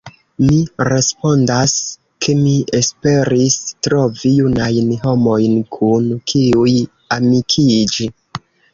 [0.43, 0.55] Mi
[0.87, 1.75] respondas,
[2.25, 3.59] ke mi esperis
[3.89, 6.79] trovi junajn homojn kun kiuj
[7.21, 8.15] amikiĝi.